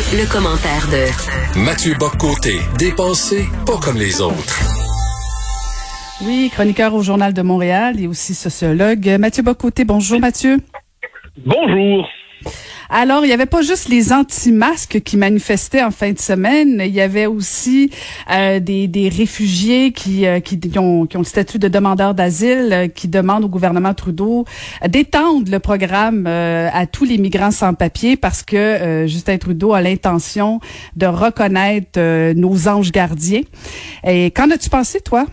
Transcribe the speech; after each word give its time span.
Le, 0.00 0.32
commentaire 0.32 0.88
de 0.88 1.60
Mathieu 1.60 1.94
Boccoté, 1.94 2.58
dépensé 2.78 3.44
pas 3.66 3.76
comme 3.76 3.98
les 3.98 4.22
autres. 4.22 4.58
Oui, 6.24 6.50
chroniqueur 6.50 6.94
au 6.94 7.02
Journal 7.02 7.34
de 7.34 7.42
Montréal 7.42 8.00
et 8.00 8.06
aussi 8.06 8.34
sociologue. 8.34 9.06
Mathieu 9.18 9.42
Bocoté, 9.42 9.84
bonjour 9.84 10.18
Mathieu. 10.18 10.56
Bonjour. 11.44 12.08
Alors, 12.92 13.24
il 13.24 13.28
n'y 13.28 13.32
avait 13.32 13.46
pas 13.46 13.62
juste 13.62 13.88
les 13.88 14.12
anti-masques 14.12 15.00
qui 15.02 15.16
manifestaient 15.16 15.82
en 15.82 15.92
fin 15.92 16.10
de 16.10 16.18
semaine, 16.18 16.82
il 16.84 16.92
y 16.92 17.00
avait 17.00 17.26
aussi 17.26 17.88
euh, 18.32 18.58
des, 18.58 18.88
des, 18.88 19.08
réfugiés 19.08 19.92
qui, 19.92 20.26
euh, 20.26 20.40
qui, 20.40 20.58
ont, 20.76 21.06
qui, 21.06 21.16
ont, 21.16 21.20
le 21.20 21.24
statut 21.24 21.60
de 21.60 21.68
demandeur 21.68 22.14
d'asile, 22.14 22.70
euh, 22.72 22.88
qui 22.88 23.06
demandent 23.06 23.44
au 23.44 23.48
gouvernement 23.48 23.94
Trudeau 23.94 24.44
d'étendre 24.88 25.50
le 25.52 25.60
programme 25.60 26.26
à 26.26 26.86
tous 26.86 27.04
les 27.04 27.18
migrants 27.18 27.50
sans 27.50 27.74
papier 27.74 28.16
parce 28.16 28.42
que 28.42 29.04
Justin 29.06 29.38
Trudeau 29.38 29.72
a 29.72 29.80
l'intention 29.80 30.60
de 30.96 31.06
reconnaître 31.06 32.32
nos 32.32 32.68
anges 32.68 32.92
gardiens. 32.92 33.42
Et 34.04 34.30
qu'en 34.30 34.50
as-tu 34.50 34.70
pensé, 34.70 35.00
toi? 35.00 35.26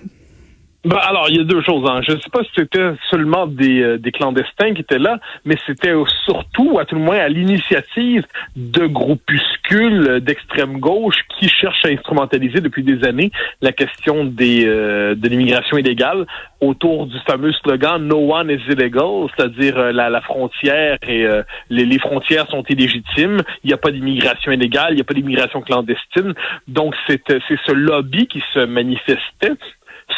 Ben 0.88 1.00
alors, 1.00 1.26
il 1.28 1.36
y 1.36 1.40
a 1.42 1.44
deux 1.44 1.62
choses. 1.64 1.84
Hein. 1.86 2.00
Je 2.08 2.14
ne 2.14 2.20
sais 2.22 2.30
pas 2.30 2.44
si 2.44 2.50
c'était 2.56 2.92
seulement 3.12 3.46
des, 3.46 3.82
euh, 3.82 3.98
des, 3.98 4.14
clandestins 4.14 4.74
qui 4.74 4.84
étaient 4.84 5.00
là, 5.00 5.20
mais 5.44 5.58
c'était 5.66 5.94
surtout, 6.24 6.80
à 6.80 6.86
tout 6.86 6.96
le 6.96 7.02
moins, 7.02 7.18
à 7.18 7.28
l'initiative 7.28 8.24
de 8.56 8.86
groupuscules 8.86 10.22
d'extrême 10.22 10.80
gauche 10.80 11.18
qui 11.38 11.50
cherchent 11.50 11.84
à 11.84 11.90
instrumentaliser 11.90 12.62
depuis 12.62 12.84
des 12.84 13.06
années 13.06 13.32
la 13.62 13.74
question 13.74 14.24
des, 14.24 14.66
euh, 14.66 15.14
de 15.14 15.28
l'immigration 15.28 15.78
illégale 15.78 16.26
autour 16.62 17.08
du 17.08 17.20
fameux 17.28 17.52
slogan 17.52 18.02
No 18.08 18.34
one 18.34 18.50
is 18.50 18.62
illegal, 18.72 19.28
c'est-à-dire 19.36 19.78
euh, 19.78 19.92
la, 19.92 20.10
la, 20.10 20.22
frontière 20.22 21.00
et 21.06 21.28
les, 21.70 21.86
les, 21.86 22.00
frontières 22.00 22.48
sont 22.48 22.64
illégitimes. 22.70 23.42
Il 23.66 23.68
n'y 23.68 23.74
a 23.74 23.78
pas 23.78 23.92
d'immigration 23.92 24.54
illégale, 24.54 24.92
il 24.92 24.96
n'y 24.96 25.02
a 25.02 25.04
pas 25.04 25.14
d'immigration 25.14 25.60
clandestine. 25.62 26.34
Donc 26.70 26.96
c'est 27.08 27.22
ce 27.28 27.72
lobby 27.74 28.28
qui 28.28 28.42
se 28.54 28.60
manifestait 28.60 29.58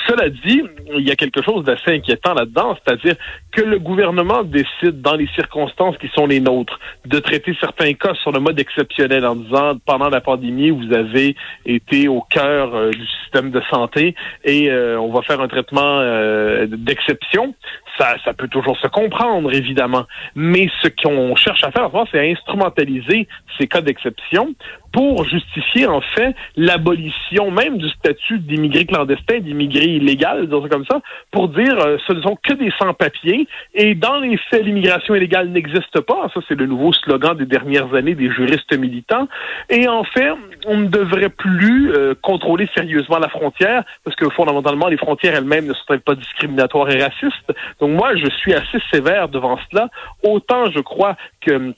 cela 0.08 0.30
dit, 0.30 0.62
il 0.98 1.08
y 1.08 1.12
a 1.12 1.16
quelque 1.16 1.42
chose 1.42 1.64
d'assez 1.64 1.92
inquiétant 1.92 2.34
là-dedans, 2.34 2.78
c'est-à-dire 2.84 3.16
que 3.52 3.62
le 3.62 3.80
gouvernement 3.80 4.44
décide, 4.44 5.02
dans 5.02 5.16
les 5.16 5.28
circonstances 5.36 5.98
qui 5.98 6.08
sont 6.09 6.28
les 6.28 6.40
nôtres, 6.40 6.80
de 7.06 7.20
traiter 7.20 7.56
certains 7.59 7.94
cas 7.94 8.14
sur 8.16 8.32
le 8.32 8.40
mode 8.40 8.60
exceptionnel 8.60 9.26
en 9.26 9.36
disant, 9.36 9.78
pendant 9.86 10.10
la 10.10 10.22
pandémie, 10.22 10.70
vous 10.70 10.94
avez 10.94 11.36
été 11.66 12.08
au 12.08 12.22
cœur 12.22 12.76
euh, 12.76 12.92
du 12.92 13.06
système 13.23 13.50
de 13.50 13.62
santé 13.72 14.16
et 14.44 14.70
euh, 14.70 15.00
on 15.00 15.12
va 15.12 15.22
faire 15.23 15.42
un 15.42 15.48
traitement 15.48 16.00
euh, 16.00 16.67
d'exception. 16.70 17.56
Ça, 17.98 18.16
ça 18.23 18.34
peut 18.34 18.48
toujours 18.48 18.78
se 18.78 18.88
comprendre, 18.88 19.54
évidemment. 19.54 20.06
Mais 20.36 20.70
ce 20.82 20.88
qu'on 20.88 21.36
cherche 21.36 21.64
à 21.64 21.72
faire, 21.72 21.90
c'est 22.12 22.32
instrumentaliser 22.32 23.28
ces 23.58 23.67
cas 23.67 23.82
d'exception 23.82 24.54
pour 24.92 25.26
justifier 25.26 25.88
en 25.88 26.02
fait 26.02 26.36
l'abolition 26.56 27.52
même 27.52 27.78
du 27.78 27.90
statut 27.90 28.40
d'immigré 28.40 28.86
clandestin, 28.86 29.40
d'immigré 29.40 29.86
illégal, 29.86 30.45
disons 30.45 30.68
comme 30.68 30.86
ça, 30.86 31.02
pour 31.32 31.50
dire 31.50 31.78
euh, 31.80 31.98
ce 32.08 32.14
ne 32.14 32.22
sont 32.22 32.38
que 32.42 32.54
des 32.54 32.72
sans-papiers. 32.80 33.48
Et 33.73 33.95
dans 33.95 34.20
les 34.20 34.38
faits, 34.50 34.64
l'immigration 34.64 35.16
illégale 35.16 35.50
n'existe 35.50 36.02
pas. 36.02 36.30
Ça, 36.34 36.42
c'est 36.48 36.56
le 36.56 36.66
nouveau 36.66 36.94
slogan 36.94 37.36
des 37.38 37.45
dernières 37.45 37.94
années 37.94 38.16
des 38.16 38.32
juristes 38.32 38.76
militants. 38.78 39.28
Et 39.70 39.88
en 39.88 40.04
fait, 40.04 40.32
on 40.66 40.78
ne 40.78 40.88
devrait 40.88 41.30
plus 41.30 41.92
euh, 41.92 42.14
contrôler 42.22 42.67
sérieusement 42.76 43.20
la 43.20 43.30
frontière 43.30 43.84
parce 44.04 44.16
que 44.16 44.30
fondamentalement, 44.30 44.88
les 44.88 44.98
frontières 44.98 45.36
elles-mêmes 45.36 45.67
ne 45.67 45.73
sont 45.73 46.00
pas 46.00 46.16
discriminatoires 46.16 46.90
et 46.90 47.02
racistes. 47.02 47.54
Donc 47.80 47.92
moi, 47.92 48.16
je 48.16 48.30
suis 48.30 48.54
assez 48.54 48.80
sévère 48.92 49.30
devant 49.30 49.58
cela. 49.70 49.90
Autant 50.23 50.70
je 50.72 50.80
crois 50.80 51.16
que 51.42 51.73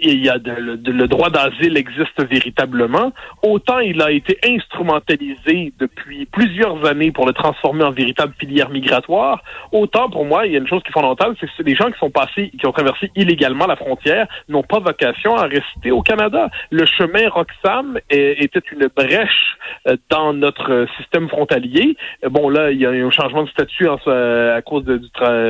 il 0.00 0.24
y 0.24 0.28
a 0.28 0.36
le 0.38 1.06
droit 1.06 1.30
d'asile 1.30 1.76
existe 1.76 2.22
véritablement, 2.28 3.12
autant 3.42 3.78
il 3.78 4.00
a 4.02 4.10
été 4.10 4.38
instrumentalisé 4.44 5.72
depuis 5.78 6.26
plusieurs 6.26 6.84
années 6.86 7.12
pour 7.12 7.26
le 7.26 7.32
transformer 7.32 7.84
en 7.84 7.90
véritable 7.90 8.34
filière 8.38 8.70
migratoire, 8.70 9.42
autant 9.72 10.08
pour 10.10 10.24
moi, 10.24 10.46
il 10.46 10.52
y 10.52 10.56
a 10.56 10.58
une 10.58 10.68
chose 10.68 10.82
qui 10.82 10.88
est 10.88 10.92
fondamentale, 10.92 11.34
c'est 11.40 11.46
que 11.46 11.62
les 11.62 11.74
gens 11.74 11.90
qui 11.90 11.98
sont 11.98 12.10
passés, 12.10 12.50
qui 12.58 12.66
ont 12.66 12.72
traversé 12.72 13.10
illégalement 13.16 13.66
la 13.66 13.76
frontière, 13.76 14.26
n'ont 14.48 14.62
pas 14.62 14.78
vocation 14.78 15.36
à 15.36 15.42
rester 15.42 15.90
au 15.90 16.02
Canada. 16.02 16.48
Le 16.70 16.86
chemin 16.86 17.28
Roxham 17.28 17.98
était 18.10 18.62
une 18.72 18.88
brèche 18.94 19.56
euh, 19.88 19.96
dans 20.10 20.32
notre 20.32 20.86
système 20.98 21.28
frontalier. 21.28 21.96
Bon, 22.30 22.48
là, 22.48 22.70
il 22.70 22.80
y 22.80 22.86
a 22.86 22.90
un 22.90 23.10
changement 23.10 23.44
de 23.44 23.48
statut 23.50 23.88
à 23.88 24.62
cause 24.62 24.84
de, 24.84 25.00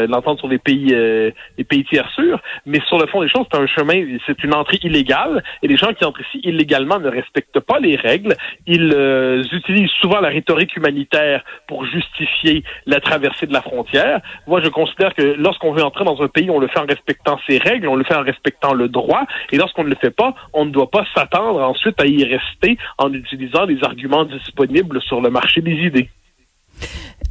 l'entente 0.07 0.39
sur 0.39 0.49
les 0.49 0.59
pays, 0.59 0.93
euh, 0.93 1.31
les 1.59 1.65
pays 1.65 1.85
tiers 1.85 2.09
sûrs, 2.15 2.41
mais 2.67 2.81
sur 2.87 2.99
le 2.99 3.07
fond 3.07 3.23
des 3.23 3.29
choses, 3.29 3.47
c'est 3.51 3.59
un 3.59 3.67
chemin, 3.67 4.19
c'est 4.27 4.32
une 4.43 4.55
entrée 4.55 4.79
illégale 4.83 5.43
et 5.63 5.69
les 5.69 5.77
gens 5.77 5.93
qui 5.93 6.05
entrent 6.05 6.21
ici 6.21 6.41
illégalement 6.45 6.99
ne 6.99 7.09
respectent 7.09 7.61
pas 7.61 7.79
les 7.79 7.97
règles. 7.97 8.37
Ils 8.67 8.93
euh, 8.95 9.43
utilisent 9.53 9.91
souvent 10.01 10.21
la 10.21 10.29
rhétorique 10.29 10.77
humanitaire 10.77 11.45
pour 11.67 11.85
justifier 11.87 12.65
la 12.87 13.01
traversée 13.01 13.47
de 13.47 13.53
la 13.53 13.63
frontière. 13.63 14.21
Moi, 14.47 14.61
je 14.63 14.69
considère 14.69 15.15
que 15.15 15.23
lorsqu'on 15.23 15.73
veut 15.73 15.83
entrer 15.83 16.05
dans 16.05 16.21
un 16.23 16.29
pays, 16.29 16.51
on 16.51 16.59
le 16.59 16.69
fait 16.69 16.81
en 16.81 16.87
respectant 16.87 17.39
ses 17.47 17.59
règles, 17.59 17.89
on 17.89 17.97
le 17.97 18.05
fait 18.05 18.17
en 18.17 18.23
respectant 18.23 18.75
le 18.75 18.89
droit 18.89 19.25
et 19.51 19.57
lorsqu'on 19.57 19.85
ne 19.85 19.91
le 19.91 19.97
fait 19.97 20.11
pas, 20.11 20.35
on 20.53 20.65
ne 20.65 20.71
doit 20.71 20.91
pas 20.91 21.05
s'attendre 21.15 21.61
ensuite 21.63 22.01
à 22.01 22.07
y 22.07 22.25
rester 22.25 22.79
en 22.99 23.13
utilisant 23.13 23.65
les 23.65 23.83
arguments 23.83 24.25
disponibles 24.25 25.01
sur 25.03 25.21
le 25.21 25.31
marché 25.31 25.61
des 25.61 25.73
idées. 25.73 26.09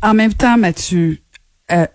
En 0.03 0.13
même 0.13 0.33
temps, 0.33 0.57
Mathieu, 0.57 1.17
euh, 1.71 1.85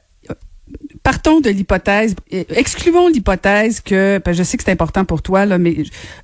excluons 2.50 3.08
l'hypothèse 3.08 3.80
que, 3.80 4.20
ben 4.24 4.32
je 4.32 4.42
sais 4.42 4.56
que 4.56 4.62
c'est 4.64 4.72
important 4.72 5.04
pour 5.04 5.22
toi, 5.22 5.46
là, 5.46 5.58
mais 5.58 5.76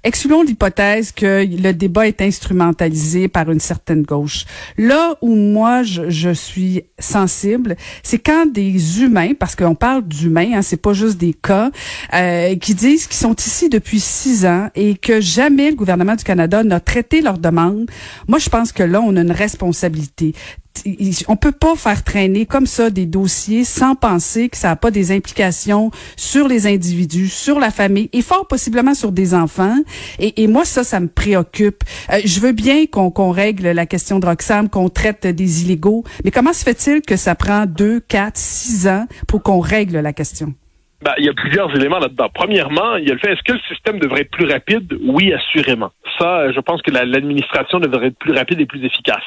excluons 0.05 0.43
l'hypothèse 0.43 1.13
que 1.13 1.45
le 1.45 1.73
débat 1.73 2.07
est 2.07 2.23
instrumentalisé 2.23 3.29
par 3.29 3.51
une 3.51 3.61
certaine 3.61 4.03
gauche. 4.03 4.45
Là 4.79 5.17
où 5.21 5.35
moi 5.35 5.83
je, 5.83 6.11
je 6.11 6.31
suis 6.31 6.85
sensible, 6.99 7.77
c'est 8.03 8.19
quand 8.19 8.47
des 8.47 9.03
humains, 9.03 9.33
parce 9.39 9.57
qu'on 9.57 9.75
parle 9.75 10.07
d'humains, 10.07 10.53
hein, 10.55 10.63
c'est 10.63 10.81
pas 10.81 10.93
juste 10.93 11.19
des 11.19 11.35
cas, 11.35 11.71
euh, 12.15 12.57
qui 12.57 12.75
disent 12.75 13.07
qu'ils 13.07 13.17
sont 13.17 13.35
ici 13.35 13.69
depuis 13.69 14.01
six 14.01 14.47
ans 14.47 14.69
et 14.75 14.95
que 14.95 15.21
jamais 15.21 15.71
le 15.71 15.77
gouvernement 15.77 16.15
du 16.15 16.25
Canada 16.25 16.63
n'a 16.63 16.81
traité 16.81 17.21
leur 17.21 17.39
demande. 17.39 17.91
Moi, 18.29 18.39
je 18.39 18.49
pense 18.49 18.73
que 18.73 18.83
là, 18.83 19.01
on 19.01 19.17
a 19.17 19.21
une 19.21 19.33
responsabilité 19.33 20.35
on 21.29 21.37
peut 21.37 21.53
pas 21.53 21.77
faire 21.77 22.03
traîner 22.03 22.47
comme 22.47 22.67
ça 22.67 22.91
des 22.91 23.07
dossiers 23.07 23.65
sans 23.65 23.95
penser 23.95 24.49
que 24.49 24.57
ça 24.57 24.69
n'a 24.69 24.77
pas 24.77 24.91
des 24.91 25.13
implications 25.13 25.91
sur 26.17 26.49
les 26.49 26.67
individus, 26.67 27.29
sur 27.29 27.59
la 27.59 27.71
famille 27.71 28.09
et 28.13 28.23
fort 28.23 28.47
possiblement 28.47 28.95
sur 28.95 29.13
des 29.13 29.35
enfants. 29.35 29.77
Et, 30.19 30.47
moi, 30.47 30.65
ça, 30.65 30.85
ça 30.85 31.01
me 31.01 31.09
préoccupe. 31.09 31.85
Euh, 32.13 32.21
je 32.25 32.41
veux 32.41 32.53
bien 32.53 32.87
qu'on 32.87 33.31
règle 33.31 33.69
la 33.71 33.87
question 33.87 34.19
de 34.19 34.27
Roxham, 34.27 34.69
qu'on 34.69 34.89
traite 34.89 35.27
des 35.27 35.63
illégaux, 35.63 36.05
mais 36.25 36.31
comment 36.31 36.53
se 36.53 36.65
fait-il 36.65 37.03
que 37.03 37.17
ça 37.17 37.35
prend 37.35 37.67
deux, 37.67 38.01
quatre, 38.01 38.39
six 38.39 38.87
ans 38.87 39.07
pour 39.29 39.43
qu'on 39.43 39.61
règle 39.61 39.99
la 39.99 40.13
question? 40.13 40.55
Ben, 41.03 41.15
il 41.19 41.25
y 41.25 41.29
a 41.29 41.33
plusieurs 41.33 41.75
éléments 41.75 41.99
là-dedans. 41.99 42.29
Premièrement, 42.33 42.95
il 42.95 43.09
y 43.09 43.11
a 43.11 43.15
le 43.15 43.19
fait, 43.19 43.33
est-ce 43.33 43.43
que 43.43 43.55
le 43.55 43.61
système 43.69 43.99
devrait 43.99 44.21
être 44.21 44.31
plus 44.31 44.47
rapide? 44.47 44.97
Oui, 45.03 45.33
assurément. 45.33 45.91
Ça, 46.19 46.53
je 46.53 46.61
pense 46.61 46.81
que 46.83 46.93
l'administration 46.93 47.81
devrait 47.81 48.09
être 48.09 48.19
plus 48.19 48.33
rapide 48.33 48.61
et 48.61 48.67
plus 48.67 48.85
efficace. 48.85 49.25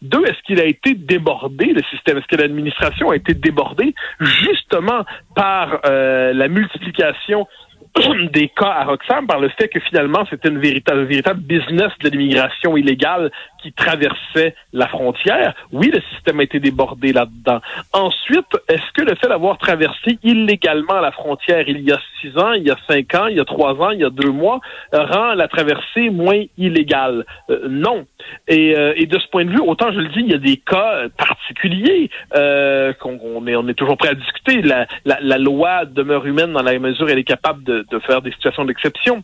Deux, 0.00 0.24
est-ce 0.24 0.40
qu'il 0.46 0.58
a 0.60 0.64
été 0.64 0.94
débordé, 0.94 1.66
le 1.66 1.82
système? 1.90 2.16
Est-ce 2.16 2.26
que 2.26 2.40
l'administration 2.40 3.10
a 3.10 3.16
été 3.16 3.34
débordée 3.34 3.94
justement 4.18 5.04
par 5.34 5.80
euh, 5.84 6.32
la 6.32 6.48
multiplication 6.48 7.46
des 8.32 8.48
cas 8.48 8.70
à 8.70 8.84
Roxham 8.84 9.26
par 9.26 9.40
le 9.40 9.48
fait 9.50 9.68
que 9.68 9.80
finalement 9.80 10.24
c'était 10.30 10.48
une 10.48 10.60
véritable, 10.60 11.04
véritable 11.04 11.40
business 11.40 11.90
de 12.02 12.08
l'immigration 12.08 12.76
illégale 12.76 13.30
qui 13.62 13.72
traversait 13.72 14.54
la 14.72 14.88
frontière. 14.88 15.54
Oui, 15.72 15.90
le 15.92 16.00
système 16.12 16.40
a 16.40 16.42
été 16.42 16.60
débordé 16.60 17.12
là-dedans. 17.12 17.60
Ensuite, 17.92 18.46
est-ce 18.68 18.92
que 18.94 19.02
le 19.02 19.14
fait 19.16 19.28
d'avoir 19.28 19.58
traversé 19.58 20.18
illégalement 20.22 21.00
la 21.00 21.12
frontière 21.12 21.68
il 21.68 21.80
y 21.80 21.92
a 21.92 21.98
six 22.20 22.36
ans, 22.38 22.52
il 22.52 22.64
y 22.64 22.70
a 22.70 22.76
cinq 22.88 23.14
ans, 23.14 23.26
il 23.26 23.36
y 23.36 23.40
a 23.40 23.44
trois 23.44 23.74
ans, 23.80 23.90
il 23.90 24.00
y 24.00 24.04
a 24.04 24.10
deux 24.10 24.30
mois, 24.30 24.60
rend 24.92 25.34
la 25.34 25.48
traversée 25.48 26.10
moins 26.10 26.42
illégale? 26.58 27.24
Euh, 27.50 27.66
non. 27.68 28.06
Et, 28.48 28.76
euh, 28.76 28.92
et, 28.96 29.06
de 29.06 29.18
ce 29.18 29.26
point 29.28 29.44
de 29.44 29.50
vue, 29.50 29.60
autant 29.60 29.90
je 29.92 29.98
le 29.98 30.08
dis, 30.08 30.20
il 30.20 30.30
y 30.30 30.34
a 30.34 30.38
des 30.38 30.56
cas 30.56 31.08
particuliers 31.16 32.10
euh, 32.34 32.92
qu'on 32.94 33.46
est, 33.46 33.56
on 33.56 33.66
est 33.68 33.74
toujours 33.74 33.96
prêt 33.96 34.10
à 34.10 34.14
discuter. 34.14 34.62
La, 34.62 34.86
la, 35.04 35.18
la 35.20 35.38
loi 35.38 35.84
demeure 35.84 36.26
humaine 36.26 36.52
dans 36.52 36.62
la 36.62 36.78
mesure 36.78 37.06
où 37.06 37.08
elle 37.08 37.18
est 37.18 37.24
capable 37.24 37.64
de, 37.64 37.86
de 37.90 37.98
faire 38.00 38.22
des 38.22 38.32
situations 38.32 38.64
d'exception. 38.64 39.22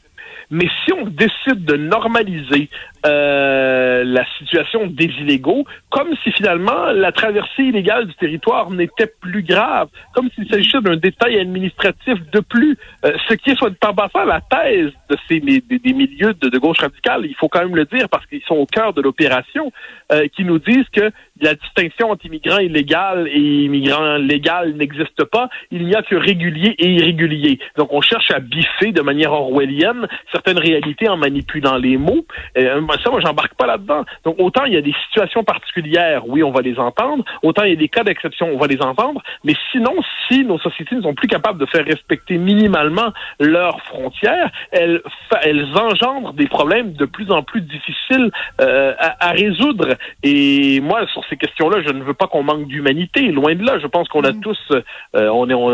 Mais 0.51 0.69
si 0.85 0.93
on 0.93 1.07
décide 1.07 1.65
de 1.65 1.77
normaliser 1.77 2.69
euh, 3.05 4.05
la 4.05 4.25
situation 4.39 4.87
des 4.87 5.11
illégaux, 5.21 5.65
comme 5.91 6.09
si 6.23 6.33
finalement 6.33 6.93
la 6.93 7.13
traversée 7.13 7.65
illégale 7.65 8.07
du 8.07 8.15
territoire 8.15 8.71
n'était 8.71 9.13
plus 9.21 9.43
grave, 9.43 9.89
comme 10.15 10.29
s'il 10.35 10.49
s'agissait 10.49 10.81
d'un 10.81 10.97
détail 10.97 11.39
administratif 11.39 12.19
de 12.33 12.41
plus, 12.41 12.77
euh, 13.05 13.13
ce 13.29 13.35
qui 13.35 13.51
est 13.51 13.57
soit 13.57 13.71
de 13.71 13.77
passant 13.77 14.25
la 14.25 14.41
thèse 14.41 14.93
de 15.11 15.17
ces 15.29 15.41
des, 15.41 15.93
milieux 15.93 16.35
de, 16.35 16.59
gauche 16.59 16.79
radicale, 16.81 17.27
il 17.27 17.35
faut 17.35 17.49
quand 17.49 17.61
même 17.61 17.77
le 17.77 17.85
dire 17.85 18.09
parce 18.09 18.27
qu'ils 18.27 18.43
sont 18.43 18.57
au 18.57 18.67
cœur 18.67 18.93
de 18.93 19.03
l'opération, 19.03 19.73
euh, 20.13 20.27
qui 20.35 20.45
nous 20.45 20.59
disent 20.59 20.89
que 20.93 21.11
la 21.41 21.55
distinction 21.55 22.11
entre 22.11 22.27
immigrants 22.27 22.59
illégaux 22.59 23.27
et 23.27 23.65
immigrants 23.65 24.17
légaux 24.17 24.73
n'existe 24.75 25.25
pas. 25.25 25.49
Il 25.71 25.87
n'y 25.87 25.95
a 25.95 26.03
que 26.03 26.17
réguliers 26.17 26.75
et 26.79 26.91
irréguliers. 26.95 27.59
Donc, 27.77 27.93
on 27.93 28.01
cherche 28.01 28.31
à 28.31 28.41
biffer 28.41 28.93
de 28.93 29.03
manière 29.03 29.33
orwellienne 29.33 30.07
certaines 30.33 30.59
réalités 30.59 31.09
en 31.09 31.17
manipulant 31.17 31.77
les 31.77 31.97
mots. 31.97 32.27
Euh, 32.59 32.81
ça, 33.03 33.11
moi, 33.11 33.21
j'embarque 33.21 33.55
pas 33.55 33.67
là-dedans. 33.67 34.05
Donc, 34.25 34.37
autant 34.39 34.65
il 34.65 34.75
y 34.75 34.77
a 34.77 34.83
des 34.83 34.95
situations 35.07 35.45
particulières, 35.45 36.23
oui, 36.27 36.43
on 36.43 36.51
va 36.51 36.63
les 36.63 36.79
entendre. 36.79 37.25
Autant 37.43 37.65
il 37.65 37.71
y 37.71 37.73
a 37.73 37.77
des 37.77 37.89
cas 37.89 38.05
d'exception, 38.05 38.49
on 38.53 38.59
va 38.59 38.67
les 38.67 38.81
entendre. 38.81 39.23
Mais 39.45 39.55
sinon, 39.73 39.95
si 40.29 40.45
nos 40.45 40.59
sociétés 40.59 40.97
ne 40.97 41.03
sont 41.03 41.15
plus 41.15 41.29
capables 41.29 41.59
de 41.59 41.67
faire 41.67 41.85
respecter 41.85 42.39
minimalement 42.39 43.13
leurs 43.41 43.81
frontières, 43.83 44.51
elles, 44.73 45.03
elles 45.43 45.67
engendrent 45.77 46.33
des 46.33 46.47
problèmes 46.47 46.93
de 46.93 47.05
plus 47.05 47.31
en 47.31 47.43
plus 47.43 47.61
difficiles 47.61 48.31
euh, 48.61 48.95
à, 48.99 49.29
à, 49.29 49.31
résoudre. 49.33 49.97
Et 50.23 50.81
moi, 50.81 51.07
sur 51.13 51.25
ces 51.29 51.37
questions-là, 51.37 51.83
je 51.87 51.93
ne 51.93 52.03
veux 52.03 52.15
pas 52.15 52.27
qu'on 52.27 52.43
manque 52.43 52.67
d'humanité. 52.67 53.23
Loin 53.29 53.55
de 53.55 53.65
là. 53.65 53.79
Je 53.79 53.87
pense 53.87 54.09
qu'on 54.09 54.25
a 54.25 54.33
mm. 54.33 54.41
tous, 54.41 54.59
euh, 54.71 55.29
on 55.29 55.49
est, 55.49 55.55
on, 55.55 55.69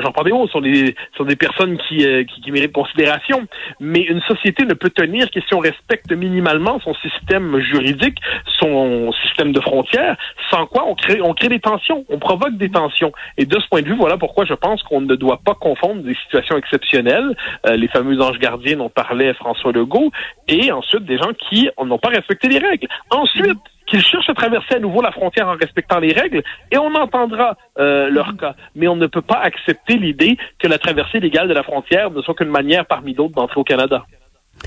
j'en 0.00 0.12
parle 0.12 0.26
des 0.26 0.32
mots, 0.32 0.48
sont 0.48 0.60
des, 0.60 0.94
sont 1.16 1.24
des 1.24 1.36
personnes 1.36 1.78
qui, 1.88 2.04
euh, 2.04 2.24
qui, 2.24 2.40
qui 2.40 2.52
méritent 2.52 2.72
considération. 2.72 3.39
Mais 3.80 4.00
une 4.00 4.20
société 4.22 4.64
ne 4.64 4.74
peut 4.74 4.90
tenir 4.90 5.30
que 5.30 5.40
si 5.40 5.54
on 5.54 5.58
respecte 5.58 6.12
minimalement 6.12 6.80
son 6.80 6.94
système 6.94 7.58
juridique, 7.60 8.18
son 8.58 9.12
système 9.24 9.52
de 9.52 9.60
frontières, 9.60 10.16
sans 10.50 10.66
quoi 10.66 10.84
on 10.86 10.94
crée, 10.94 11.20
on 11.22 11.34
crée 11.34 11.48
des 11.48 11.60
tensions, 11.60 12.04
on 12.08 12.18
provoque 12.18 12.56
des 12.56 12.70
tensions. 12.70 13.12
Et 13.36 13.46
de 13.46 13.58
ce 13.58 13.68
point 13.68 13.82
de 13.82 13.88
vue, 13.88 13.96
voilà 13.96 14.16
pourquoi 14.16 14.44
je 14.44 14.54
pense 14.54 14.82
qu'on 14.82 15.00
ne 15.00 15.14
doit 15.14 15.40
pas 15.44 15.54
confondre 15.54 16.02
des 16.02 16.14
situations 16.14 16.56
exceptionnelles, 16.56 17.36
euh, 17.66 17.76
les 17.76 17.88
fameux 17.88 18.20
anges 18.20 18.38
gardiens 18.38 18.76
dont 18.76 18.88
parlait 18.88 19.32
François 19.34 19.72
Legault, 19.72 20.10
et 20.48 20.72
ensuite 20.72 21.04
des 21.04 21.18
gens 21.18 21.32
qui 21.48 21.68
n'ont 21.82 21.98
pas 21.98 22.08
respecté 22.08 22.48
les 22.48 22.58
règles. 22.58 22.88
Ensuite, 23.10 23.58
qu'ils 23.90 24.02
cherchent 24.02 24.30
à 24.30 24.34
traverser 24.34 24.76
à 24.76 24.78
nouveau 24.78 25.02
la 25.02 25.12
frontière 25.12 25.48
en 25.48 25.56
respectant 25.56 25.98
les 25.98 26.12
règles, 26.12 26.42
et 26.70 26.78
on 26.78 26.94
entendra 26.94 27.56
euh, 27.78 28.08
leur 28.08 28.36
cas. 28.36 28.54
Mais 28.74 28.88
on 28.88 28.96
ne 28.96 29.06
peut 29.06 29.22
pas 29.22 29.40
accepter 29.42 29.96
l'idée 29.96 30.38
que 30.58 30.68
la 30.68 30.78
traversée 30.78 31.20
légale 31.20 31.48
de 31.48 31.54
la 31.54 31.62
frontière 31.62 32.10
ne 32.10 32.22
soit 32.22 32.34
qu'une 32.34 32.48
manière 32.48 32.86
parmi 32.86 33.14
d'autres 33.14 33.34
d'entrer 33.34 33.60
au 33.60 33.64
Canada. 33.64 34.04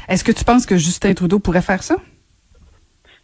Est-ce 0.10 0.24
que 0.24 0.32
tu 0.32 0.44
penses 0.44 0.66
que 0.66 0.76
Justin 0.76 1.14
Trudeau 1.14 1.40
pourrait 1.40 1.62
faire 1.62 1.84
ça? 1.84 1.96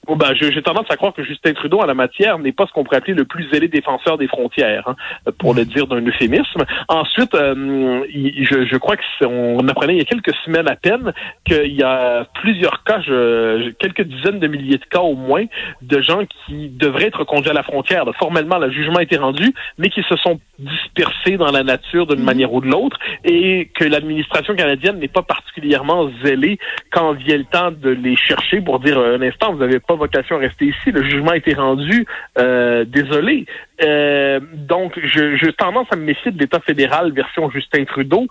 Bon, 0.10 0.16
ben, 0.16 0.34
j'ai 0.34 0.64
tendance 0.64 0.88
à 0.90 0.96
croire 0.96 1.14
que 1.14 1.24
Justin 1.24 1.54
Trudeau, 1.54 1.82
en 1.82 1.86
la 1.86 1.94
matière, 1.94 2.40
n'est 2.40 2.52
pas 2.52 2.66
ce 2.66 2.72
qu'on 2.72 2.84
pourrait 2.84 2.98
appeler 2.98 3.14
le 3.14 3.26
plus 3.26 3.48
zélé 3.52 3.68
défenseur 3.68 4.18
des 4.18 4.28
frontières, 4.28 4.88
hein, 4.88 4.96
pour 5.38 5.54
le 5.54 5.66
dire 5.66 5.86
d'un 5.86 6.02
euphémisme. 6.02 6.66
Ensuite, 6.88 7.36
euh, 7.36 8.04
je, 8.12 8.66
je, 8.66 8.78
crois 8.78 8.96
qu'on 9.20 9.68
apprenait 9.68 9.94
il 9.94 10.00
y 10.00 10.02
a 10.02 10.06
quelques 10.06 10.34
semaines 10.44 10.68
à 10.68 10.76
peine 10.76 11.14
qu'il 11.46 11.76
y 11.76 11.84
a 11.84 12.26
plusieurs 12.42 12.84
cas, 12.86 13.02
je, 13.02 13.70
quelques 13.74 14.02
dizaines 14.02 14.40
de 14.40 14.48
milliers 14.48 14.80
de 14.80 14.86
cas 14.86 15.02
au 15.02 15.14
moins, 15.14 15.46
de 15.84 16.02
gens 16.02 16.24
qui 16.26 16.70
devraient 16.70 17.06
être 17.06 17.24
conduits 17.24 17.52
à 17.52 17.54
la 17.54 17.62
frontière. 17.62 18.06
formellement, 18.18 18.58
le 18.58 18.72
jugement 18.72 18.98
a 18.98 19.04
été 19.04 19.18
rendu, 19.18 19.54
mais 19.78 19.90
qui 19.90 20.02
se 20.10 20.16
sont 20.16 20.40
dispersés 20.58 21.38
dans 21.38 21.52
la 21.52 21.62
nature 21.62 22.08
d'une 22.08 22.22
mhm. 22.22 22.26
manière 22.26 22.52
ou 22.52 22.62
de 22.62 22.68
l'autre, 22.68 22.98
et 23.26 23.70
que 23.76 23.84
l'administration 23.84 24.56
canadienne 24.56 24.98
n'est 24.98 25.08
pas 25.08 25.22
particulièrement 25.22 26.10
zélée 26.26 26.58
quand 26.92 27.14
vient 27.14 27.38
le 27.38 27.46
temps 27.46 27.70
de 27.70 27.92
les 27.92 28.16
chercher 28.16 28.60
pour 28.62 28.80
dire 28.80 28.98
un 28.98 29.22
instant, 29.22 29.54
vous 29.54 29.60
n'avez 29.60 29.80
pas 29.80 29.99
vocation 30.00 30.38
à 30.38 30.40
rester 30.40 30.66
ici. 30.66 30.92
Le 30.92 31.04
jugement 31.04 31.32
a 31.32 31.38
été 31.38 31.54
rendu. 31.54 32.06
Euh, 32.38 32.86
désolé. 32.86 33.46
Euh, 33.84 34.40
donc, 34.54 35.00
je, 35.04 35.50
tendance 35.52 35.88
à 35.92 35.96
me 35.96 36.04
méfier 36.04 36.32
de 36.32 36.40
l'État 36.40 36.60
fédéral 36.60 37.12
version 37.12 37.50
Justin 37.52 37.86
Trudeau 37.86 38.28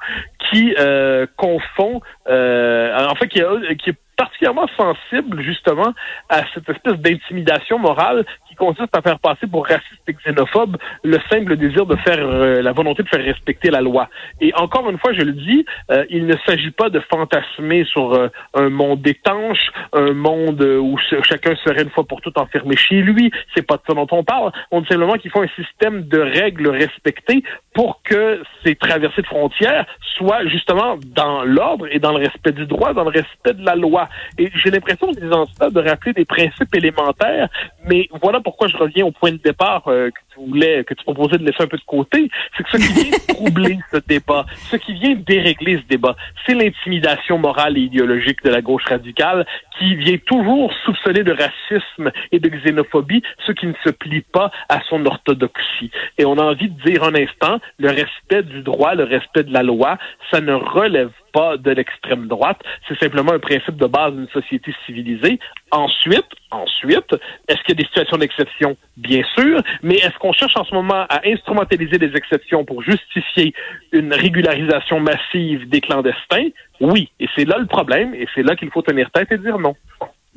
qui 0.51 0.75
euh, 0.79 1.27
confond, 1.37 2.01
en 2.27 3.15
fait, 3.15 3.29
qui, 3.29 3.41
qui 3.79 3.91
est 3.91 3.97
particulièrement 4.19 4.67
sensible 4.77 5.41
justement 5.43 5.95
à 6.29 6.43
cette 6.53 6.69
espèce 6.69 6.99
d'intimidation 6.99 7.79
morale 7.79 8.27
consiste 8.59 8.95
à 8.95 9.01
faire 9.01 9.19
passer 9.19 9.47
pour 9.47 9.67
raciste 9.67 10.03
et 10.07 10.13
xénophobe 10.13 10.77
le 11.05 11.19
simple 11.31 11.57
désir 11.57 11.87
de 11.87 11.97
faire 11.97 12.19
euh, 12.19 12.61
la 12.61 12.73
volonté 12.73 13.03
de 13.03 13.09
faire 13.09 13.25
respecter 13.25 13.71
la 13.71 13.81
loi. 13.81 14.09
Et 14.41 14.53
encore 14.55 14.91
une 14.91 14.99
fois, 14.99 15.13
je 15.15 15.23
le 15.23 15.33
dis, 15.33 15.65
euh, 15.91 16.05
il 16.11 16.27
ne 16.27 16.35
s'agit 16.47 16.73
pas 16.73 16.91
de 16.91 17.01
fantasmer 17.11 17.85
sur 17.85 18.13
euh, 18.13 18.29
un 18.55 18.69
monde 18.69 19.07
étanche, 19.07 19.71
un 19.93 20.13
monde 20.13 20.61
où 20.63 20.99
chacun 21.23 21.55
serait 21.65 21.83
une 21.83 21.91
fois 21.91 22.05
pour 22.05 22.21
toutes 22.21 22.39
enfermé 22.39 22.77
chez 22.77 23.01
lui. 23.01 23.31
C'est 23.55 23.67
pas 23.67 23.77
de 23.77 23.83
ça 23.87 23.95
dont 23.95 24.09
on 24.11 24.25
parle. 24.25 24.53
On 24.71 24.81
dit 24.81 24.89
simplement 24.89 25.15
qu'il 25.15 25.31
faut 25.31 25.43
un 25.43 25.49
système 25.63 26.03
de 26.03 26.19
règles 26.19 26.69
respectées 26.69 27.45
pour 27.79 28.03
que 28.03 28.43
ces 28.65 28.75
traversées 28.75 29.23
de 29.23 29.27
frontières 29.29 29.87
soient 30.17 30.45
justement 30.49 30.97
dans 31.15 31.45
l'ordre 31.45 31.87
et 31.93 32.01
dans 32.01 32.11
le 32.11 32.25
respect 32.27 32.51
du 32.51 32.67
droit, 32.67 32.93
dans 32.93 33.05
le 33.05 33.11
respect 33.11 33.53
de 33.55 33.65
la 33.65 33.77
loi. 33.77 34.09
Et 34.37 34.51
j'ai 34.53 34.73
l'impression, 34.73 35.13
des 35.13 35.21
ça, 35.57 35.71
de 35.71 35.81
rappeler 35.89 36.13
des 36.13 36.25
principes 36.25 36.75
élémentaires, 36.75 37.49
mais 37.85 38.09
voilà 38.21 38.41
pourquoi 38.41 38.67
je 38.67 38.77
reviens 38.77 39.07
au 39.07 39.13
point 39.13 39.31
de 39.31 39.37
départ 39.37 39.87
euh, 39.87 40.11
voulais, 40.47 40.85
que 40.85 40.95
tu 40.95 41.05
proposais 41.05 41.39
de 41.39 41.45
laisser 41.45 41.63
un 41.63 41.67
peu 41.67 41.77
de 41.77 41.85
côté, 41.85 42.31
c'est 42.57 42.63
que 42.65 42.71
ce 42.71 42.77
qui 42.77 42.93
vient 42.93 43.19
troubler 43.35 43.79
ce 43.93 43.99
débat, 44.07 44.47
ce 44.71 44.77
qui 44.77 44.95
vient 44.95 45.15
dérégler 45.15 45.79
ce 45.79 45.89
débat, 45.89 46.17
c'est 46.47 46.55
l'intimidation 46.55 47.39
morale 47.39 47.77
et 47.79 47.83
idéologique 47.83 48.43
de 48.45 48.51
la 48.51 48.61
gauche 48.61 48.85
radicale 48.85 49.47
qui 49.79 49.95
vient 49.95 50.19
toujours 50.27 50.73
soupçonner 50.85 51.23
de 51.23 51.33
racisme 51.33 52.11
et 52.33 52.41
de 52.41 52.49
xénophobie 52.49 53.23
ceux 53.47 53.55
qui 53.55 53.67
ne 53.67 53.75
se 53.85 53.91
plient 53.91 54.25
pas 54.33 54.51
à 54.69 54.81
son 54.89 55.05
orthodoxie. 55.07 55.91
Et 56.19 56.25
on 56.25 56.39
a 56.39 56.43
envie 56.43 56.69
de 56.69 56.83
dire 56.83 57.05
un 57.05 57.15
instant, 57.15 57.61
le 57.79 57.91
respect 57.91 58.43
du 58.43 58.63
droit, 58.63 58.95
le 58.95 59.05
respect 59.05 59.45
de 59.45 59.53
la 59.53 59.63
loi, 59.63 59.99
ça 60.31 60.41
ne 60.41 60.55
relève 60.55 61.13
pas 61.33 61.57
de 61.57 61.71
l'extrême 61.71 62.27
droite. 62.27 62.61
C'est 62.89 62.99
simplement 62.99 63.33
un 63.33 63.39
principe 63.39 63.77
de 63.77 63.87
base 63.87 64.15
d'une 64.15 64.29
société 64.29 64.75
civilisée. 64.87 65.39
Ensuite, 65.71 66.27
ensuite, 66.51 67.15
est-ce 67.49 67.59
qu'il 67.63 67.71
y 67.71 67.73
a 67.73 67.83
des 67.83 67.85
situations 67.85 68.17
d'exception? 68.17 68.77
Bien 68.97 69.23
sûr, 69.37 69.63
mais 69.83 69.97
est-ce 69.97 70.19
qu'on 70.19 70.33
cherche 70.33 70.57
en 70.57 70.65
ce 70.65 70.75
moment 70.75 71.07
à 71.09 71.21
instrumentaliser 71.27 71.99
des 71.99 72.15
exceptions 72.15 72.65
pour 72.65 72.83
justifier 72.83 73.55
une 73.93 74.13
régularisation 74.13 75.01
massive 75.01 75.69
des 75.69 75.81
clandestins? 75.81 76.49
Oui. 76.81 77.11
Et 77.21 77.27
c'est 77.35 77.45
là 77.45 77.59
le 77.59 77.67
problème, 77.67 78.15
et 78.15 78.27
c'est 78.35 78.43
là 78.43 78.57
qu'il 78.57 78.71
faut 78.71 78.83
tenir 78.83 79.11
tête 79.11 79.31
et 79.33 79.39
dire 79.39 79.59
non. 79.59 79.75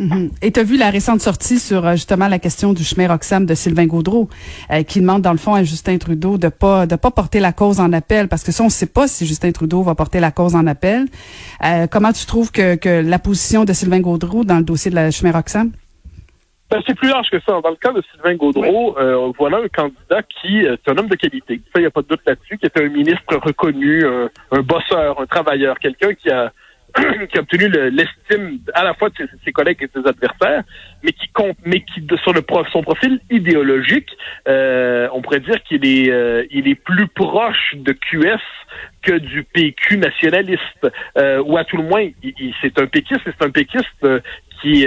Mhm. 0.02 0.32
Et 0.42 0.52
tu 0.52 0.60
as 0.60 0.64
vu 0.64 0.78
la 0.78 0.90
récente 0.90 1.22
sortie 1.22 1.60
sur 1.60 1.86
euh, 1.86 1.94
justement 1.94 2.28
la 2.28 2.40
question 2.40 2.74
du 2.74 2.84
chemin 2.84 3.08
Roxham 3.08 3.46
de 3.46 3.54
Sylvain 3.54 3.86
Gaudreau, 3.86 4.30
euh, 4.72 4.82
qui 4.82 5.00
demande 5.00 5.22
dans 5.22 5.32
le 5.32 5.38
fond 5.38 5.54
à 5.54 5.64
Justin 5.64 5.98
Trudeau 5.98 6.40
de 6.40 6.48
pas 6.48 6.88
de 6.88 6.96
pas 6.96 7.12
porter 7.12 7.40
la 7.40 7.54
cause 7.54 7.80
en 7.80 7.94
appel, 7.94 8.28
parce 8.28 8.44
que 8.44 8.52
ça 8.52 8.64
on 8.64 8.68
ne 8.68 8.72
sait 8.72 8.88
pas 8.88 9.08
si 9.08 9.28
Justin 9.28 9.52
Trudeau 9.52 9.84
va 9.84 9.94
porter 9.94 10.20
la 10.20 10.32
cause 10.32 10.56
en 10.56 10.66
appel. 10.66 11.06
Euh, 11.64 11.86
comment 11.86 12.12
tu 12.14 12.26
trouves 12.26 12.52
que, 12.52 12.76
que 12.76 12.90
la 12.90 13.20
position 13.20 13.64
de 13.64 13.74
Sylvain 13.74 14.00
Gaudreau 14.00 14.44
dans 14.44 14.58
le 14.58 14.64
dossier 14.64 14.90
de 14.90 14.96
la 14.96 15.12
chemin 15.12 15.32
Roxham? 15.32 15.72
Ben, 16.72 16.82
c'est 16.88 16.96
plus 16.96 17.10
large 17.10 17.30
que 17.30 17.40
ça. 17.42 17.60
Dans 17.62 17.70
le 17.70 17.76
cas 17.76 17.92
de 17.92 18.02
Sylvain 18.12 18.36
Gaudreau, 18.36 18.96
voilà 19.38 19.58
un 19.58 19.68
candidat 19.68 20.24
qui 20.24 20.60
est 20.60 20.88
un 20.88 20.98
homme 20.98 21.10
de 21.10 21.16
qualité. 21.16 21.62
Ça, 21.66 21.80
il 21.80 21.82
n'y 21.82 21.88
a 21.88 21.92
pas 21.92 22.02
de 22.02 22.08
doute 22.08 22.22
là-dessus, 22.26 22.58
qui 22.58 22.66
est 22.66 22.80
un 22.80 22.88
ministre 22.88 23.36
reconnu, 23.36 24.04
un 24.06 24.62
bosseur, 24.62 25.20
un 25.20 25.26
travailleur, 25.26 25.78
quelqu'un 25.80 26.14
qui 26.14 26.30
a 26.30 26.52
qui 27.32 27.38
a 27.38 27.42
obtenu 27.42 27.70
l'estime 27.92 28.60
à 28.74 28.84
la 28.84 28.94
fois 28.94 29.10
de 29.10 29.16
ses, 29.46 29.52
collègues 29.52 29.78
et 29.82 29.88
de 29.88 30.02
ses 30.02 30.10
adversaires, 30.10 30.64
mais 31.04 31.14
qui 31.14 31.28
compte, 31.30 31.58
mais 31.66 31.82
qui 31.82 32.06
sur 32.22 32.34
le 32.34 32.44
son 32.72 32.82
profil 32.82 33.20
idéologique, 33.30 34.10
euh, 34.48 35.08
on 35.14 35.22
pourrait 35.22 35.40
dire 35.40 35.62
qu'il 35.64 35.86
est 35.86 36.12
euh, 36.12 36.46
il 36.52 36.68
est 36.68 36.76
plus 36.76 37.08
proche 37.08 37.76
de 37.76 37.94
QS 37.94 38.42
que 39.04 39.18
du 39.18 39.44
PQ 39.44 39.98
nationaliste, 39.98 40.88
euh, 41.18 41.42
ou 41.46 41.58
à 41.58 41.64
tout 41.64 41.78
le 41.78 41.84
moins, 41.84 42.08
c'est 42.62 42.78
un 42.78 42.88
péquiste, 42.88 43.22
c'est 43.26 43.46
un 43.46 43.52
péquiste 43.52 44.08
qui 44.62 44.86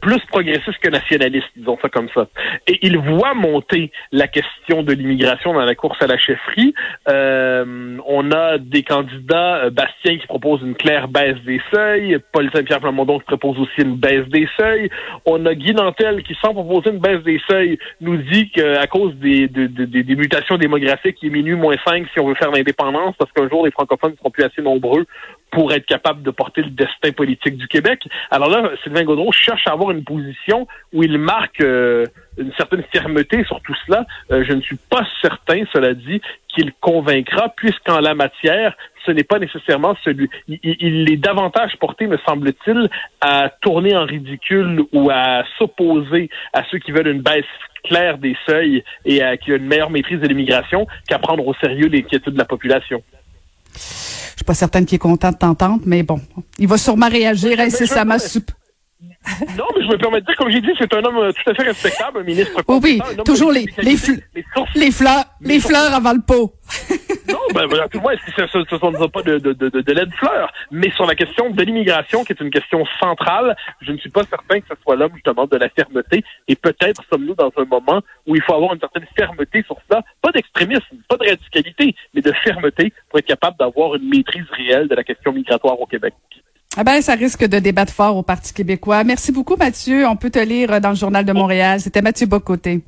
plus 0.00 0.20
progressiste 0.26 0.78
que 0.78 0.90
nationaliste, 0.90 1.48
disons 1.56 1.78
ça 1.80 1.88
comme 1.88 2.08
ça. 2.14 2.28
Et 2.66 2.78
il 2.82 2.98
voit 2.98 3.34
monter 3.34 3.90
la 4.12 4.28
question 4.28 4.82
de 4.82 4.92
l'immigration 4.92 5.52
dans 5.52 5.64
la 5.64 5.74
course 5.74 6.00
à 6.00 6.06
la 6.06 6.18
chefferie. 6.18 6.74
Euh, 7.08 7.98
on 8.06 8.30
a 8.32 8.58
des 8.58 8.82
candidats, 8.82 9.64
euh, 9.64 9.70
Bastien 9.70 10.18
qui 10.18 10.26
propose 10.26 10.62
une 10.62 10.74
claire 10.74 11.08
baisse 11.08 11.38
des 11.44 11.60
seuils, 11.72 12.18
Paul 12.32 12.50
Saint-Pierre 12.54 12.80
Plamondon 12.80 13.18
qui 13.18 13.26
propose 13.26 13.58
aussi 13.58 13.80
une 13.80 13.96
baisse 13.96 14.26
des 14.28 14.48
seuils. 14.58 14.90
On 15.26 15.44
a 15.46 15.54
Guy 15.54 15.74
Nantel 15.74 16.22
qui, 16.22 16.36
sans 16.42 16.52
proposer 16.52 16.90
une 16.90 16.98
baisse 17.00 17.22
des 17.22 17.40
seuils, 17.48 17.78
nous 18.00 18.16
dit 18.16 18.50
qu'à 18.50 18.86
cause 18.86 19.14
des, 19.16 19.48
des, 19.48 20.16
mutations 20.16 20.56
démographiques, 20.56 21.18
il 21.22 21.36
est 21.36 21.54
moins 21.54 21.76
5 21.86 22.06
si 22.12 22.20
on 22.20 22.28
veut 22.28 22.34
faire 22.34 22.50
l'indépendance, 22.50 23.14
parce 23.18 23.30
qu'un 23.32 23.48
jour 23.48 23.64
les 23.64 23.70
francophones 23.70 24.12
ne 24.12 24.16
seront 24.16 24.30
plus 24.30 24.44
assez 24.44 24.62
nombreux 24.62 25.06
pour 25.50 25.72
être 25.72 25.86
capable 25.86 26.22
de 26.22 26.30
porter 26.30 26.62
le 26.62 26.70
destin 26.70 27.10
politique 27.12 27.56
du 27.56 27.68
Québec. 27.68 28.06
Alors 28.30 28.50
là, 28.50 28.70
Sylvain 28.82 29.04
Gaudreau 29.04 29.32
cherche 29.32 29.66
à 29.66 29.72
avoir 29.72 29.87
une 29.92 30.04
position 30.04 30.66
où 30.92 31.02
il 31.02 31.18
marque 31.18 31.60
euh, 31.60 32.04
une 32.36 32.52
certaine 32.54 32.82
fermeté 32.92 33.44
sur 33.44 33.60
tout 33.62 33.74
cela. 33.86 34.06
Euh, 34.30 34.44
je 34.48 34.52
ne 34.52 34.60
suis 34.60 34.78
pas 34.90 35.06
certain, 35.22 35.64
cela 35.72 35.94
dit, 35.94 36.20
qu'il 36.48 36.72
convaincra, 36.80 37.50
puisqu'en 37.56 38.00
la 38.00 38.14
matière, 38.14 38.76
ce 39.04 39.12
n'est 39.12 39.24
pas 39.24 39.38
nécessairement 39.38 39.96
celui. 40.04 40.28
Il, 40.48 40.58
il 40.62 41.12
est 41.12 41.16
davantage 41.16 41.76
porté, 41.80 42.06
me 42.06 42.18
semble-t-il, 42.26 42.88
à 43.20 43.50
tourner 43.60 43.96
en 43.96 44.04
ridicule 44.04 44.82
ou 44.92 45.10
à 45.10 45.44
s'opposer 45.58 46.30
à 46.52 46.62
ceux 46.70 46.78
qui 46.78 46.92
veulent 46.92 47.08
une 47.08 47.22
baisse 47.22 47.44
claire 47.84 48.18
des 48.18 48.36
seuils 48.46 48.84
et 49.04 49.22
à, 49.22 49.36
qui 49.36 49.52
a 49.52 49.56
une 49.56 49.66
meilleure 49.66 49.90
maîtrise 49.90 50.20
de 50.20 50.26
l'immigration 50.26 50.86
qu'à 51.08 51.18
prendre 51.18 51.46
au 51.46 51.54
sérieux 51.54 51.88
l'inquiétude 51.88 52.34
de 52.34 52.38
la 52.38 52.44
population. 52.44 53.02
Je 53.74 53.80
suis 53.80 54.44
pas 54.44 54.54
certaine 54.54 54.86
qu'il 54.86 54.96
est 54.96 55.00
content 55.00 55.32
de 55.32 55.36
t'entendre, 55.36 55.82
mais 55.84 56.02
bon, 56.02 56.20
il 56.58 56.68
va 56.68 56.78
sûrement 56.78 57.08
réagir 57.08 57.58
incessamment. 57.60 58.16
Non, 59.56 59.64
mais 59.76 59.84
je 59.84 59.88
me 59.88 59.98
permets 59.98 60.20
de 60.20 60.26
dire, 60.26 60.36
comme 60.36 60.50
j'ai 60.50 60.60
dit, 60.60 60.70
c'est 60.78 60.92
un 60.94 61.04
homme 61.04 61.18
euh, 61.18 61.32
tout 61.32 61.50
à 61.50 61.54
fait 61.54 61.62
respectable, 61.62 62.20
un 62.20 62.22
ministre. 62.22 62.62
Oh 62.66 62.80
oui, 62.82 63.00
toujours 63.24 63.52
les, 63.52 63.66
les, 63.78 63.96
les, 64.74 64.90
fleurs, 64.90 65.24
les 65.40 65.60
fleurs 65.60 65.94
avant 65.94 66.12
le 66.12 66.20
pot. 66.20 66.54
non, 67.28 67.38
ben, 67.54 67.66
ben, 67.66 67.88
tout 67.90 67.98
le 67.98 68.02
moins, 68.02 68.14
ce 68.16 68.58
ne 68.58 68.78
sont 68.78 69.08
pas 69.08 69.22
de, 69.22 69.38
de, 69.38 69.52
de, 69.52 69.68
de 69.68 69.92
laide 69.92 70.12
fleurs. 70.14 70.52
Mais 70.70 70.90
sur 70.92 71.06
la 71.06 71.14
question 71.14 71.50
de 71.50 71.62
l'immigration, 71.62 72.24
qui 72.24 72.32
est 72.32 72.40
une 72.40 72.50
question 72.50 72.84
centrale, 73.00 73.56
je 73.80 73.92
ne 73.92 73.98
suis 73.98 74.10
pas 74.10 74.22
certain 74.24 74.60
que 74.60 74.66
ce 74.68 74.74
soit 74.82 74.96
l'homme, 74.96 75.12
justement, 75.14 75.46
de 75.46 75.56
la 75.56 75.68
fermeté. 75.68 76.24
Et 76.46 76.56
peut-être 76.56 77.02
sommes-nous 77.10 77.34
dans 77.34 77.50
un 77.56 77.64
moment 77.64 78.00
où 78.26 78.36
il 78.36 78.42
faut 78.42 78.54
avoir 78.54 78.74
une 78.74 78.80
certaine 78.80 79.06
fermeté 79.16 79.62
sur 79.64 79.76
ça. 79.90 80.02
Pas 80.22 80.32
d'extrémisme, 80.32 80.96
pas 81.08 81.16
de 81.16 81.28
radicalité, 81.28 81.94
mais 82.14 82.20
de 82.20 82.32
fermeté 82.44 82.92
pour 83.08 83.18
être 83.18 83.26
capable 83.26 83.56
d'avoir 83.58 83.94
une 83.94 84.08
maîtrise 84.08 84.46
réelle 84.52 84.88
de 84.88 84.94
la 84.94 85.04
question 85.04 85.32
migratoire 85.32 85.80
au 85.80 85.86
Québec. 85.86 86.14
Ah 86.80 86.84
ben, 86.84 87.02
ça 87.02 87.14
risque 87.14 87.44
de 87.44 87.58
débattre 87.58 87.92
fort 87.92 88.16
au 88.16 88.22
Parti 88.22 88.54
québécois. 88.54 89.02
Merci 89.02 89.32
beaucoup, 89.32 89.56
Mathieu. 89.56 90.06
On 90.06 90.14
peut 90.14 90.30
te 90.30 90.38
lire 90.38 90.80
dans 90.80 90.90
le 90.90 90.94
Journal 90.94 91.24
de 91.24 91.32
Montréal. 91.32 91.80
C'était 91.80 92.02
Mathieu 92.02 92.28
Bocoté. 92.28 92.84